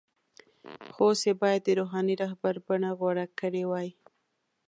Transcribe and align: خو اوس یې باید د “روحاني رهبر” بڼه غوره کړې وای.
خو 0.93 1.03
اوس 1.09 1.21
یې 1.27 1.33
باید 1.41 1.61
د 1.63 1.69
“روحاني 1.79 2.15
رهبر” 2.23 2.53
بڼه 2.67 2.89
غوره 2.99 3.25
کړې 3.39 3.63
وای. 3.69 3.89